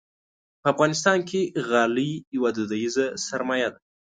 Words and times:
په 0.61 0.67
افغانستان 0.73 1.17
کې 1.29 1.41
غالۍ 1.67 2.11
یوه 2.35 2.49
دودیزه 2.57 3.05
سرمایه 3.27 3.69
ده. 3.73 3.79